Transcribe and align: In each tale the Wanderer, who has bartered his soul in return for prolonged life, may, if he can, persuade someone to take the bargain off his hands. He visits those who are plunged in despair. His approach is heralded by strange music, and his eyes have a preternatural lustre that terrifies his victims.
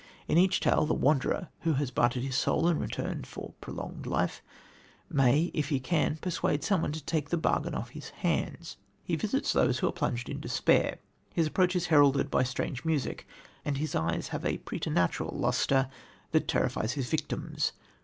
In 0.27 0.35
each 0.35 0.59
tale 0.61 0.87
the 0.87 0.95
Wanderer, 0.95 1.49
who 1.59 1.73
has 1.73 1.91
bartered 1.91 2.23
his 2.23 2.35
soul 2.35 2.67
in 2.67 2.79
return 2.79 3.23
for 3.23 3.53
prolonged 3.61 4.07
life, 4.07 4.41
may, 5.11 5.51
if 5.53 5.69
he 5.69 5.79
can, 5.79 6.17
persuade 6.17 6.63
someone 6.63 6.91
to 6.93 7.03
take 7.03 7.29
the 7.29 7.37
bargain 7.37 7.75
off 7.75 7.91
his 7.91 8.09
hands. 8.09 8.77
He 9.03 9.15
visits 9.15 9.53
those 9.53 9.77
who 9.77 9.87
are 9.87 9.91
plunged 9.93 10.27
in 10.27 10.39
despair. 10.39 10.97
His 11.35 11.45
approach 11.45 11.75
is 11.75 11.85
heralded 11.93 12.31
by 12.31 12.41
strange 12.41 12.83
music, 12.83 13.27
and 13.63 13.77
his 13.77 13.93
eyes 13.93 14.29
have 14.29 14.43
a 14.43 14.57
preternatural 14.57 15.37
lustre 15.37 15.87
that 16.31 16.47
terrifies 16.47 16.93
his 16.93 17.07
victims. 17.07 17.73